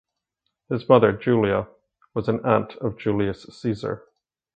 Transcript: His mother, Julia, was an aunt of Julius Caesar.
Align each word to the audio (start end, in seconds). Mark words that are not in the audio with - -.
His 0.69 0.89
mother, 0.89 1.11
Julia, 1.11 1.67
was 2.15 2.27
an 2.27 2.43
aunt 2.43 2.75
of 2.77 2.97
Julius 2.97 3.43
Caesar. 3.43 4.03